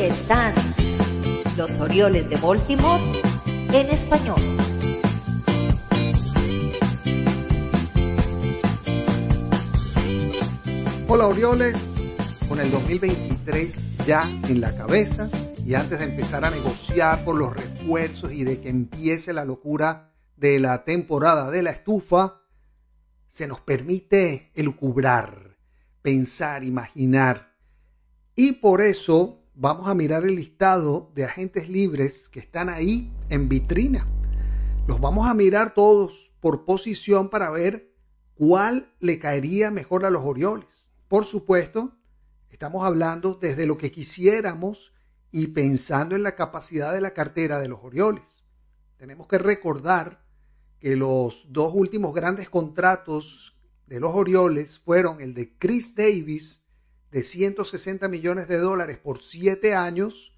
[0.00, 0.54] Están
[1.58, 3.04] los Orioles de Baltimore
[3.70, 4.40] en español.
[11.06, 11.74] Hola Orioles,
[12.48, 15.28] con el 2023 ya en la cabeza
[15.66, 20.14] y antes de empezar a negociar por los refuerzos y de que empiece la locura
[20.38, 22.40] de la temporada de la estufa,
[23.28, 25.58] se nos permite elucubrar,
[26.00, 27.54] pensar, imaginar.
[28.34, 33.50] Y por eso vamos a mirar el listado de agentes libres que están ahí en
[33.50, 34.08] vitrina.
[34.88, 37.92] Los vamos a mirar todos por posición para ver
[38.34, 40.88] cuál le caería mejor a los Orioles.
[41.08, 41.94] Por supuesto,
[42.48, 44.94] estamos hablando desde lo que quisiéramos
[45.30, 48.42] y pensando en la capacidad de la cartera de los Orioles.
[48.96, 50.24] Tenemos que recordar
[50.78, 56.64] que los dos últimos grandes contratos de los Orioles fueron el de Chris Davis
[57.10, 60.34] de 160 millones de dólares por siete años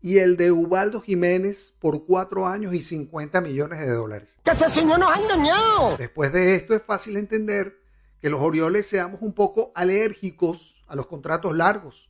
[0.00, 4.38] y el de Ubaldo Jiménez por cuatro años y 50 millones de dólares.
[4.44, 5.96] ¡Que este señor nos ha engañado!
[5.96, 7.78] Después de esto es fácil entender
[8.20, 12.08] que los Orioles seamos un poco alérgicos a los contratos largos.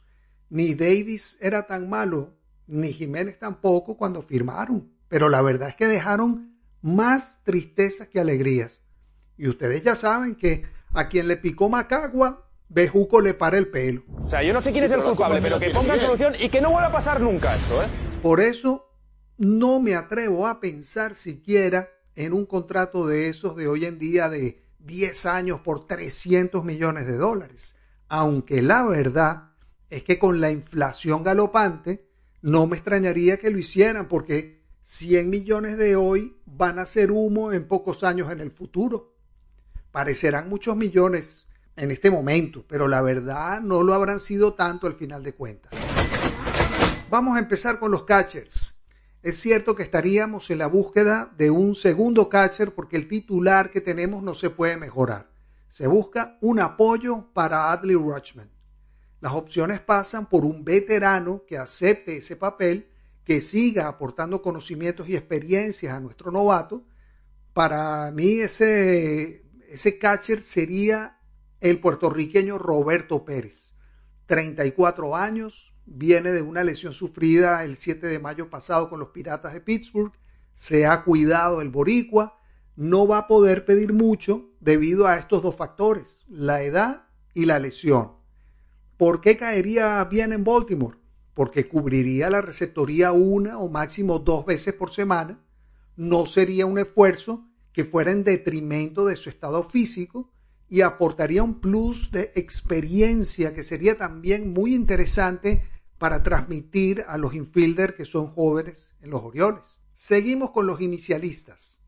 [0.51, 2.34] Ni Davis era tan malo,
[2.67, 4.93] ni Jiménez tampoco cuando firmaron.
[5.09, 8.83] Pero la verdad es que dejaron más tristezas que alegrías.
[9.37, 14.03] Y ustedes ya saben que a quien le picó Macagua, Bejuco le para el pelo.
[14.25, 16.61] O sea, yo no sé quién es el culpable, pero que pongan solución y que
[16.61, 17.86] no vuelva a pasar nunca esto, ¿eh?
[18.22, 18.91] Por eso
[19.39, 24.28] no me atrevo a pensar siquiera en un contrato de esos de hoy en día
[24.28, 27.77] de 10 años por 300 millones de dólares.
[28.09, 29.50] Aunque la verdad
[29.91, 32.09] es que con la inflación galopante
[32.42, 37.53] no me extrañaría que lo hicieran porque 100 millones de hoy van a ser humo
[37.53, 39.14] en pocos años en el futuro.
[39.91, 41.46] Parecerán muchos millones
[41.77, 45.73] en este momento, pero la verdad no lo habrán sido tanto al final de cuentas.
[47.11, 48.77] Vamos a empezar con los catchers.
[49.23, 53.81] Es cierto que estaríamos en la búsqueda de un segundo catcher porque el titular que
[53.81, 55.31] tenemos no se puede mejorar.
[55.69, 58.50] Se busca un apoyo para Adley Rutschman.
[59.21, 62.89] Las opciones pasan por un veterano que acepte ese papel,
[63.25, 66.84] que siga aportando conocimientos y experiencias a nuestro novato.
[67.53, 71.16] Para mí ese, ese catcher sería
[71.61, 73.75] el puertorriqueño Roberto Pérez.
[74.27, 79.55] 34 años, viene de una lesión sufrida el 7 de mayo pasado con los Piratas
[79.55, 80.12] de Pittsburgh,
[80.53, 82.41] se ha cuidado el boricua,
[82.77, 87.59] no va a poder pedir mucho debido a estos dos factores, la edad y la
[87.59, 88.12] lesión.
[88.97, 90.99] ¿Por qué caería bien en Baltimore?
[91.34, 95.43] Porque cubriría la receptoría una o máximo dos veces por semana,
[95.97, 100.33] no sería un esfuerzo que fuera en detrimento de su estado físico
[100.69, 105.69] y aportaría un plus de experiencia que sería también muy interesante
[105.99, 109.81] para transmitir a los infielders que son jóvenes en los Orioles.
[109.93, 111.81] Seguimos con los inicialistas.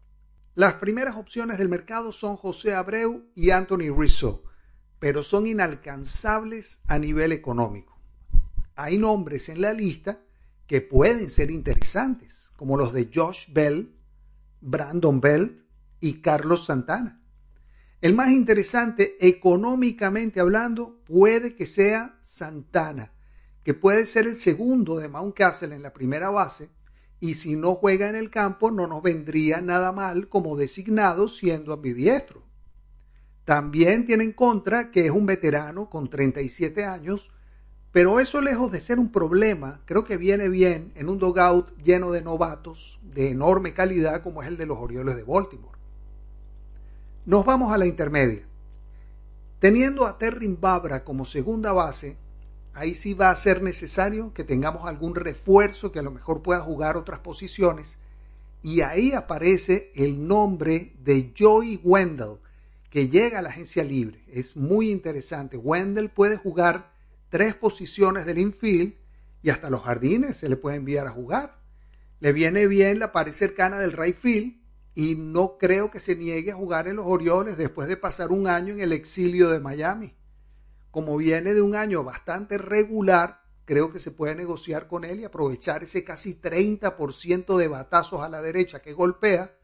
[0.55, 4.45] Las primeras opciones del mercado son José Abreu y Anthony Rizzo,
[4.99, 8.01] pero son inalcanzables a nivel económico.
[8.75, 10.23] Hay nombres en la lista
[10.67, 13.97] que pueden ser interesantes, como los de Josh Bell,
[14.61, 15.65] Brandon Belt
[16.01, 17.23] y Carlos Santana.
[18.01, 23.13] El más interesante económicamente hablando puede que sea Santana,
[23.65, 26.71] que puede ser el segundo de Mountcastle en la primera base,
[27.19, 31.73] y si no juega en el campo no nos vendría nada mal como designado siendo
[31.73, 32.45] ambidiestro.
[33.45, 37.33] También tiene en contra que es un veterano con 37 años,
[37.91, 42.13] pero eso lejos de ser un problema, creo que viene bien en un dogout lleno
[42.13, 45.78] de novatos de enorme calidad como es el de los Orioles de Baltimore.
[47.29, 48.49] Nos vamos a la intermedia.
[49.59, 52.17] Teniendo a Terrin Babra como segunda base,
[52.73, 56.61] ahí sí va a ser necesario que tengamos algún refuerzo que a lo mejor pueda
[56.61, 57.99] jugar otras posiciones.
[58.63, 62.39] Y ahí aparece el nombre de Joey Wendell,
[62.89, 64.25] que llega a la agencia libre.
[64.29, 65.59] Es muy interesante.
[65.59, 66.95] Wendell puede jugar
[67.29, 68.95] tres posiciones del infield
[69.43, 71.61] y hasta los jardines se le puede enviar a jugar.
[72.21, 74.58] Le viene bien la pared cercana del right field
[74.99, 78.49] y no creo que se niegue a jugar en los Orioles después de pasar un
[78.49, 80.19] año en el exilio de Miami
[80.91, 85.25] como viene de un año bastante regular, creo que se puede negociar con él y
[85.25, 89.55] aprovechar ese casi 30% de batazos a la derecha que golpea,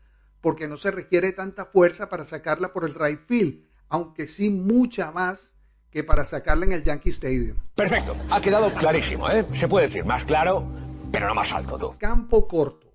[0.40, 5.10] porque no se requiere tanta fuerza para sacarla por el right field, aunque sí mucha
[5.10, 5.54] más
[5.90, 7.56] que para sacarla en el Yankee Stadium.
[7.74, 9.46] Perfecto, ha quedado clarísimo, ¿eh?
[9.52, 10.66] Se puede decir más claro,
[11.10, 11.94] pero no más alto tú.
[11.98, 12.92] Campo corto.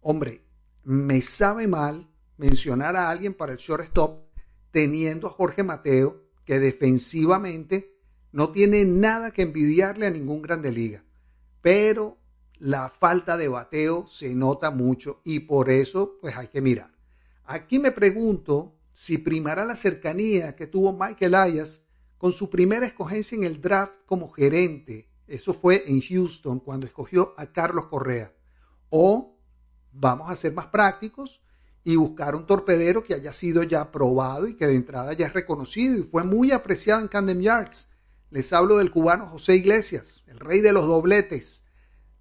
[0.00, 0.45] Hombre,
[0.86, 4.20] me sabe mal mencionar a alguien para el shortstop
[4.70, 7.98] teniendo a Jorge Mateo que defensivamente
[8.30, 11.04] no tiene nada que envidiarle a ningún grande liga.
[11.60, 12.18] pero
[12.58, 16.92] la falta de bateo se nota mucho y por eso pues hay que mirar.
[17.44, 21.82] Aquí me pregunto si primará la cercanía que tuvo Michael Ayas
[22.16, 25.10] con su primera escogencia en el draft como gerente.
[25.26, 28.32] Eso fue en Houston cuando escogió a Carlos Correa.
[28.88, 29.35] O
[29.98, 31.40] vamos a ser más prácticos
[31.84, 35.32] y buscar un torpedero que haya sido ya probado y que de entrada ya es
[35.32, 37.88] reconocido y fue muy apreciado en Camden Yards.
[38.30, 41.64] Les hablo del cubano José Iglesias, el rey de los dobletes.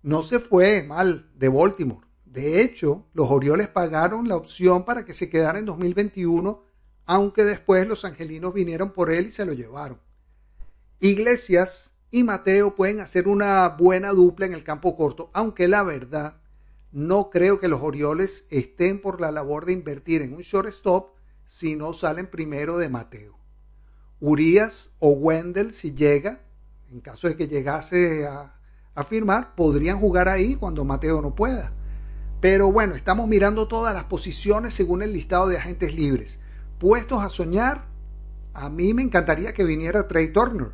[0.04, 2.06] No se fue mal de Baltimore.
[2.26, 6.66] De hecho, los Orioles pagaron la opción para que se quedara en 2021
[7.06, 10.00] aunque después los angelinos vinieron por él y se lo llevaron.
[11.00, 16.42] Iglesias y Mateo pueden hacer una buena dupla en el campo corto, aunque la verdad
[16.96, 21.10] no creo que los Orioles estén por la labor de invertir en un shortstop
[21.44, 23.38] si no salen primero de Mateo.
[24.22, 26.40] Urias o Wendell, si llega,
[26.90, 28.54] en caso de que llegase a,
[29.10, 31.74] firmar, podrían jugar ahí cuando Mateo no pueda.
[32.40, 36.40] Pero bueno, estamos mirando todas las posiciones según el listado de agentes libres
[36.78, 37.86] puestos a soñar,
[38.54, 40.72] a mí me encantaría que viniera Trey Turner,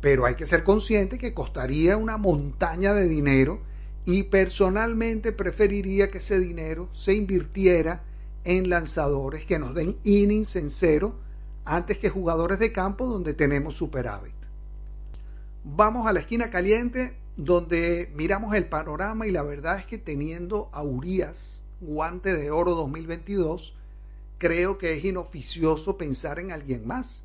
[0.00, 3.62] pero hay que ser consciente que costaría una montaña de dinero
[4.04, 8.02] y personalmente preferiría que ese dinero se invirtiera
[8.44, 11.18] en lanzadores que nos den innings en cero
[11.64, 14.34] antes que jugadores de campo donde tenemos superávit.
[15.64, 20.68] Vamos a la esquina caliente donde miramos el panorama y la verdad es que teniendo
[20.72, 23.74] a Urias, guante de oro 2022,
[24.38, 27.22] creo que es inoficioso pensar en alguien más.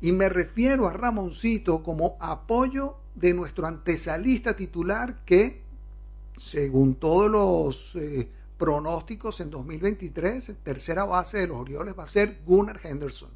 [0.00, 5.62] Y me refiero a Ramoncito como apoyo de nuestro antesalista titular que,
[6.38, 12.40] según todos los eh, pronósticos en 2023, tercera base de los Orioles va a ser
[12.46, 13.30] Gunnar Henderson.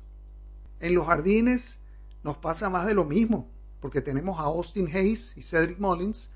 [0.81, 1.81] En los jardines
[2.23, 3.49] nos pasa más de lo mismo,
[3.81, 6.31] porque tenemos a Austin Hayes y Cedric Mullins,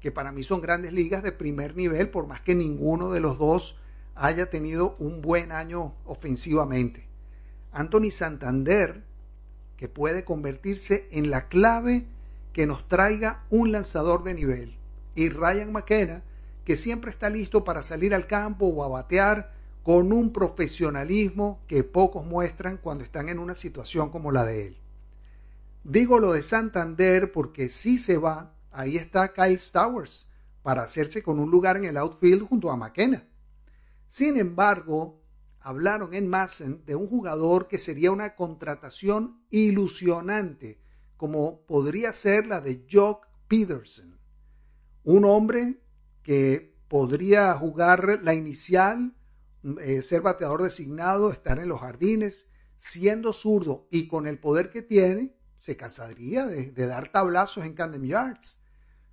[0.00, 3.38] que para mí son grandes ligas de primer nivel, por más que ninguno de los
[3.38, 3.76] dos
[4.14, 7.06] haya tenido un buen año ofensivamente.
[7.72, 9.04] Anthony Santander,
[9.76, 12.06] que puede convertirse en la clave
[12.52, 14.81] que nos traiga un lanzador de nivel.
[15.14, 16.22] Y Ryan McKenna,
[16.64, 21.84] que siempre está listo para salir al campo o a batear con un profesionalismo que
[21.84, 24.76] pocos muestran cuando están en una situación como la de él.
[25.84, 30.28] Digo lo de Santander porque si se va, ahí está Kyle Stowers
[30.62, 33.26] para hacerse con un lugar en el outfield junto a McKenna.
[34.06, 35.20] Sin embargo,
[35.58, 40.80] hablaron en Massen de un jugador que sería una contratación ilusionante,
[41.16, 44.18] como podría ser la de Jock Peterson.
[45.04, 45.80] Un hombre
[46.22, 49.14] que podría jugar la inicial,
[49.80, 52.46] eh, ser bateador designado, estar en los jardines,
[52.76, 58.04] siendo zurdo y con el poder que tiene, se cansaría de, dar tablazos en Camden
[58.04, 58.58] Yards.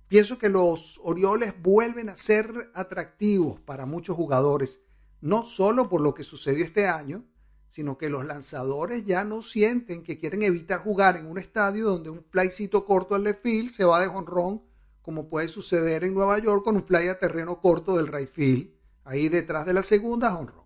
[0.08, 4.82] Pienso que los Orioles vuelven a ser atractivos para muchos jugadores
[5.20, 7.24] no solo por lo que sucedió este año,
[7.68, 12.10] sino que los lanzadores ya no sienten que quieren evitar jugar en un estadio donde
[12.10, 14.62] un flycito corto al left se va de jonrón,
[15.02, 18.70] como puede suceder en Nueva York con un fly a terreno corto del right field,
[19.04, 20.64] ahí detrás de la segunda jonrón.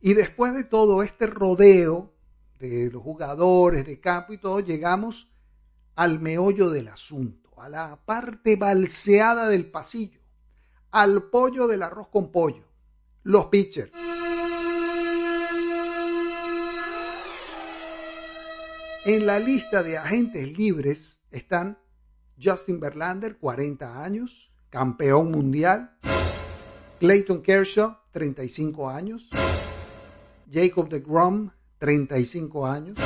[0.00, 2.12] Y después de todo este rodeo
[2.58, 5.30] de los jugadores de campo y todo, llegamos
[5.94, 10.20] al meollo del asunto, a la parte balseada del pasillo,
[10.90, 12.66] al pollo del arroz con pollo
[13.26, 13.90] los pitchers.
[19.04, 21.76] En la lista de agentes libres están
[22.42, 25.96] Justin Verlander, 40 años, campeón mundial.
[26.98, 29.30] Clayton Kershaw, 35 años.
[30.50, 32.98] Jacob de Grom, 35 años.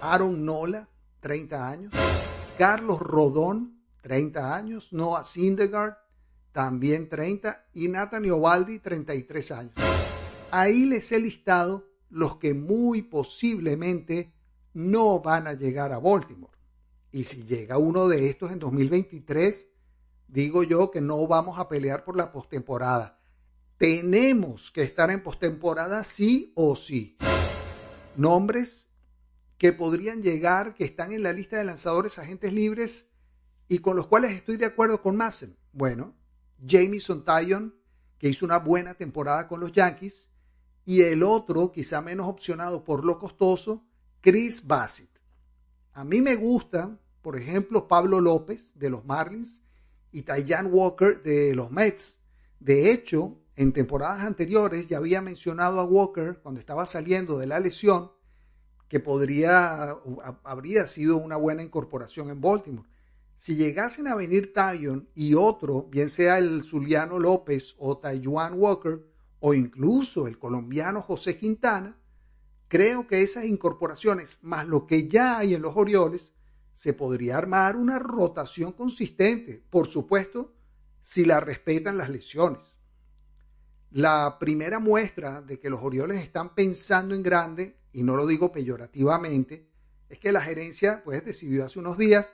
[0.00, 0.88] Aaron Nola,
[1.20, 1.92] 30 años.
[2.58, 4.92] Carlos Rodón, 30 años.
[4.92, 5.96] Noah Syndergaard,
[6.52, 9.74] también 30, y Nathan Ovaldi, 33 años.
[10.50, 14.34] Ahí les he listado los que muy posiblemente
[14.74, 16.52] no van a llegar a Baltimore.
[17.12, 19.68] Y si llega uno de estos en 2023,
[20.28, 23.20] digo yo que no vamos a pelear por la postemporada.
[23.76, 27.18] Tenemos que estar en postemporada sí o sí.
[28.16, 28.88] Nombres
[29.58, 33.10] que podrían llegar, que están en la lista de lanzadores agentes libres
[33.68, 35.56] y con los cuales estoy de acuerdo con Massen.
[35.72, 36.16] Bueno,
[36.66, 37.74] Jamison Tyon,
[38.18, 40.30] que hizo una buena temporada con los Yankees,
[40.84, 43.84] y el otro, quizá menos opcionado por lo costoso,
[44.20, 45.10] Chris Bassett.
[45.92, 49.62] A mí me gusta, por ejemplo, Pablo López de los Marlins
[50.10, 52.20] y Tyan Walker de los Mets.
[52.60, 57.60] De hecho, en temporadas anteriores ya había mencionado a Walker cuando estaba saliendo de la
[57.60, 58.10] lesión
[58.92, 59.96] que podría
[60.44, 62.86] habría sido una buena incorporación en Baltimore.
[63.36, 69.08] Si llegasen a venir Tyon y otro, bien sea el Zuliano López o Taiwan Walker,
[69.40, 71.98] o incluso el colombiano José Quintana,
[72.68, 76.34] creo que esas incorporaciones, más lo que ya hay en los Orioles,
[76.74, 80.54] se podría armar una rotación consistente, por supuesto,
[81.00, 82.62] si la respetan las lesiones.
[83.90, 88.50] La primera muestra de que los Orioles están pensando en grande, y no lo digo
[88.50, 89.68] peyorativamente,
[90.08, 92.28] es que la gerencia pues decidió hace unos días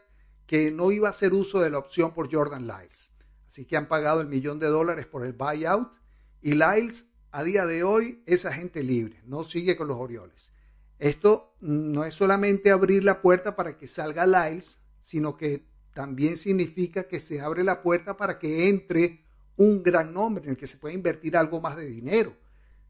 [0.47, 3.11] que no iba a hacer uso de la opción por Jordan Lyles.
[3.47, 5.93] Así que han pagado el millón de dólares por el buyout
[6.41, 10.53] y Lyles a día de hoy es agente libre, no sigue con los Orioles.
[10.99, 15.65] Esto no es solamente abrir la puerta para que salga Lyles, sino que
[15.95, 19.25] también significa que se abre la puerta para que entre
[19.57, 22.37] un gran nombre en el que se puede invertir algo más de dinero.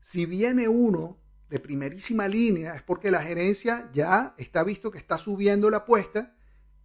[0.00, 5.18] Si viene uno de primerísima línea es porque la gerencia ya está visto que está
[5.18, 6.34] subiendo la apuesta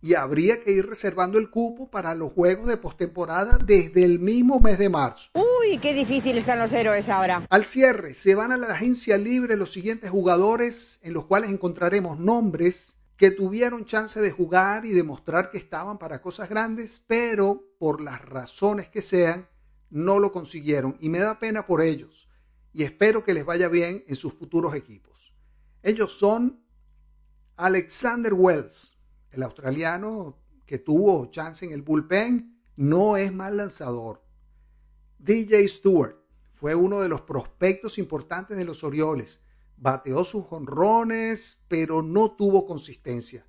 [0.04, 4.60] y habría que ir reservando el cupo para los juegos de postemporada desde el mismo
[4.60, 5.30] mes de marzo.
[5.34, 7.48] Uy, qué difícil están los héroes ahora.
[7.50, 12.20] Al cierre, se van a la agencia libre los siguientes jugadores en los cuales encontraremos
[12.20, 18.02] nombres que tuvieron chance de jugar y demostrar que estaban para cosas grandes, pero por
[18.02, 19.48] las razones que sean,
[19.90, 22.28] no lo consiguieron y me da pena por ellos
[22.74, 25.34] y espero que les vaya bien en sus futuros equipos.
[25.82, 26.62] Ellos son
[27.56, 28.93] Alexander Wells,
[29.34, 34.24] el australiano que tuvo chance en el bullpen no es mal lanzador.
[35.20, 36.16] DJ Stewart
[36.50, 39.42] fue uno de los prospectos importantes de los Orioles.
[39.76, 43.46] Bateó sus jonrones, pero no tuvo consistencia.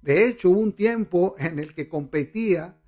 [0.00, 2.80] De hecho, hubo un tiempo en el que competía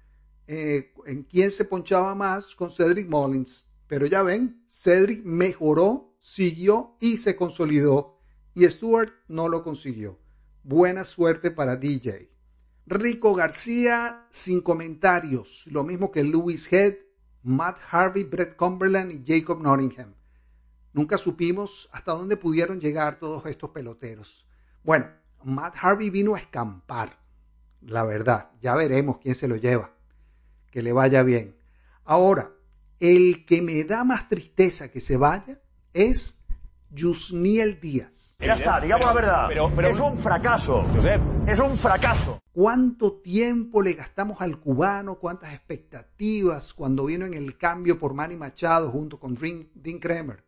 [0.47, 3.71] eh, en quién se ponchaba más con Cedric Mullins.
[3.87, 8.19] Pero ya ven, Cedric mejoró, siguió y se consolidó.
[8.55, 10.19] Y Stewart no lo consiguió.
[10.63, 12.36] Buena suerte para DJ.
[12.87, 15.65] Rico García, sin comentarios.
[15.67, 16.95] Lo mismo que Louis Head,
[17.43, 20.15] Matt Harvey, Brett Cumberland y Jacob Nottingham.
[20.93, 24.47] Nunca supimos hasta dónde pudieron llegar todos estos peloteros.
[24.85, 25.09] Bueno,
[25.43, 27.19] Matt Harvey vino a escampar.
[27.81, 29.95] La verdad, ya veremos quién se lo lleva.
[30.71, 31.57] Que le vaya bien.
[32.05, 32.53] Ahora,
[33.01, 35.61] el que me da más tristeza que se vaya
[35.93, 36.46] es
[36.91, 38.37] Yusniel Díaz.
[38.39, 39.89] Ya está, digamos la verdad.
[39.89, 40.87] es un fracaso.
[41.47, 42.41] Es un fracaso.
[42.53, 45.17] ¿Cuánto tiempo le gastamos al cubano?
[45.17, 50.45] ¿Cuántas expectativas cuando vino en el cambio por Manny Machado junto con Dean Kramer?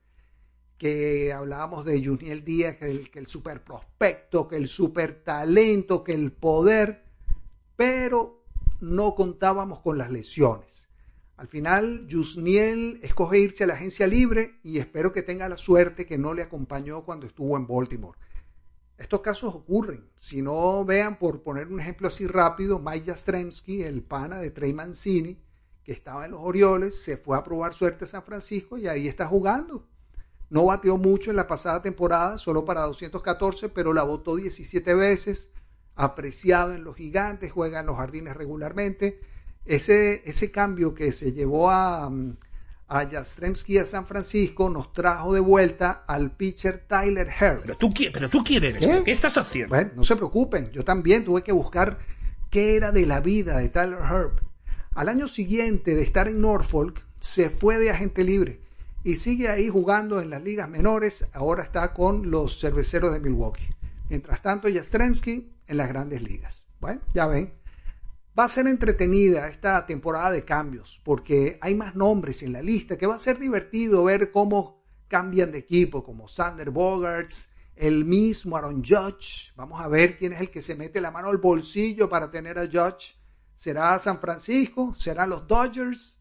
[0.76, 6.04] Que hablábamos de Juniel Díaz, que el, que el super prospecto, que el super talento,
[6.04, 7.04] que el poder,
[7.76, 8.44] pero
[8.80, 10.87] no contábamos con las lesiones.
[11.38, 16.04] Al final, Yusniel escoge irse a la agencia libre y espero que tenga la suerte
[16.04, 18.18] que no le acompañó cuando estuvo en Baltimore.
[18.96, 20.10] Estos casos ocurren.
[20.16, 24.72] Si no vean, por poner un ejemplo así rápido, Mike Jastrzemski, el pana de Trey
[24.72, 25.40] Mancini,
[25.84, 29.06] que estaba en los Orioles, se fue a probar suerte a San Francisco y ahí
[29.06, 29.86] está jugando.
[30.50, 35.52] No bateó mucho en la pasada temporada, solo para 214, pero la votó 17 veces,
[35.94, 39.20] apreciado en los gigantes, juega en los jardines regularmente.
[39.68, 42.10] Ese, ese cambio que se llevó a,
[42.88, 47.62] a Jastrzemski a San Francisco, nos trajo de vuelta al pitcher Tyler Herb.
[47.62, 49.10] Pero tú, pero tú quién eres, ¿Qué?
[49.10, 49.68] estás haciendo?
[49.68, 51.98] Bueno, no se preocupen, yo también tuve que buscar
[52.50, 54.40] qué era de la vida de Tyler Herb.
[54.94, 58.60] Al año siguiente de estar en Norfolk, se fue de agente libre
[59.04, 63.68] y sigue ahí jugando en las ligas menores, ahora está con los cerveceros de Milwaukee.
[64.08, 66.66] Mientras tanto, Jastrzemski en las grandes ligas.
[66.80, 67.52] Bueno, ya ven,
[68.38, 72.96] Va a ser entretenida esta temporada de cambios porque hay más nombres en la lista
[72.96, 78.56] que va a ser divertido ver cómo cambian de equipo, como Sander Bogarts, el mismo
[78.56, 79.52] Aaron Judge.
[79.56, 82.60] Vamos a ver quién es el que se mete la mano al bolsillo para tener
[82.60, 83.16] a Judge.
[83.56, 84.94] ¿Será San Francisco?
[84.96, 86.20] ¿Será los Dodgers?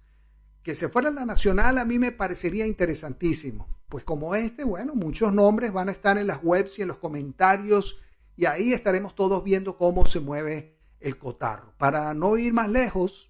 [0.64, 3.68] Que se fuera la nacional a mí me parecería interesantísimo.
[3.90, 6.98] Pues como este, bueno, muchos nombres van a estar en las webs y en los
[6.98, 8.00] comentarios
[8.36, 11.74] y ahí estaremos todos viendo cómo se mueve el cotarro.
[11.78, 13.30] Para no ir más lejos,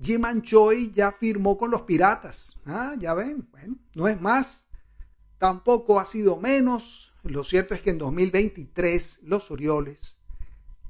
[0.00, 2.58] Jim Choi ya firmó con los piratas.
[2.66, 4.66] Ah, ya ven, bueno, no es más,
[5.38, 7.14] tampoco ha sido menos.
[7.22, 10.18] Lo cierto es que en 2023 los Orioles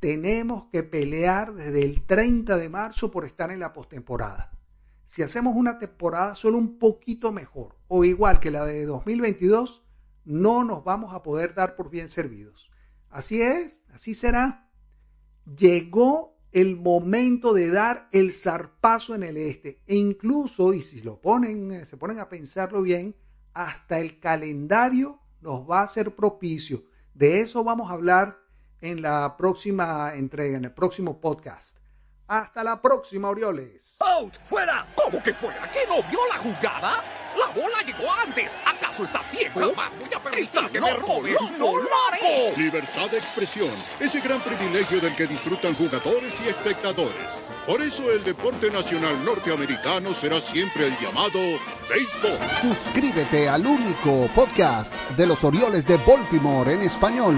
[0.00, 4.50] tenemos que pelear desde el 30 de marzo por estar en la postemporada.
[5.04, 9.84] Si hacemos una temporada solo un poquito mejor o igual que la de 2022,
[10.24, 12.70] no nos vamos a poder dar por bien servidos.
[13.10, 14.70] Así es, así será
[15.44, 19.82] llegó el momento de dar el zarpazo en el este.
[19.86, 23.16] E incluso, y si lo ponen, eh, se ponen a pensarlo bien,
[23.54, 26.84] hasta el calendario nos va a ser propicio.
[27.14, 28.38] De eso vamos a hablar
[28.80, 31.81] en la próxima entrega, en el próximo podcast.
[32.28, 33.96] Hasta la próxima, Orioles.
[34.00, 34.36] ¡Out!
[34.46, 34.86] ¡Fuera!
[34.96, 35.70] ¿Cómo que fuera?
[35.70, 37.04] ¿Que no vio la jugada?
[37.36, 38.56] ¡La bola llegó antes!
[38.64, 39.60] ¿Acaso está ciego?
[39.60, 41.34] Jamás voy a permitir que me robe!
[41.58, 42.54] ¡No lo haré!
[42.56, 43.70] Libertad de expresión.
[44.00, 47.28] Ese gran privilegio del que disfrutan jugadores y espectadores.
[47.66, 51.38] Por eso el deporte nacional norteamericano será siempre el llamado
[51.88, 52.38] béisbol.
[52.60, 57.36] Suscríbete al único podcast de los Orioles de Baltimore en español.